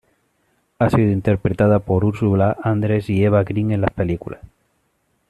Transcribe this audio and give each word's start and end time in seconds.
Ha 0.79 0.89
sido 0.89 1.11
interpretada 1.11 1.77
por 1.77 2.03
Ursula 2.05 2.57
Andress 2.63 3.07
y 3.11 3.23
Eva 3.23 3.43
Green 3.43 3.69
en 3.69 3.81
las 3.81 3.91
películas. 3.91 4.41